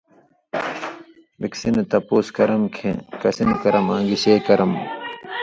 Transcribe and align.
بِکسی 1.39 1.69
نہ 1.75 1.83
تپُوس 1.89 2.27
کرم 2.37 2.61
کِھیں 2.75 2.95
کسی 3.21 3.43
نہ 3.49 3.55
کرم 3.63 3.85
آں 3.93 4.01
گِشے 4.09 4.35
کرم۔ 4.45 4.71